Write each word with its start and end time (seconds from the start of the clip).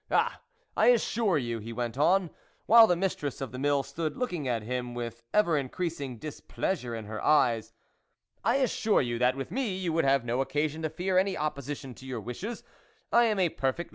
Ah! 0.09 0.41
I 0.75 0.87
assure 0.87 1.37
you" 1.37 1.59
he 1.59 1.71
went 1.71 1.95
on, 1.95 2.31
while 2.65 2.87
the 2.87 2.95
mistress 2.95 3.39
of 3.39 3.51
the 3.51 3.59
Mill 3.59 3.83
stood 3.83 4.17
look 4.17 4.33
ing 4.33 4.47
at 4.47 4.63
him 4.63 4.95
with 4.95 5.21
ever 5.31 5.55
increasing 5.55 6.17
dis 6.17 6.39
pleasure 6.41 6.95
in 6.95 7.05
her 7.05 7.21
eyes," 7.23 7.71
I 8.43 8.55
assure 8.55 9.01
you 9.03 9.19
that 9.19 9.35
with 9.35 9.51
me 9.51 9.77
you 9.77 9.93
would 9.93 10.05
have 10.05 10.25
no 10.25 10.41
occasion 10.41 10.81
to 10.81 10.89
fear 10.89 11.19
any 11.19 11.37
opposition 11.37 11.93
to 11.93 12.07
your 12.07 12.19
wishes: 12.19 12.63
I 13.13 13.25
am 13.25 13.37
a 13.37 13.49
perfect 13.49 13.89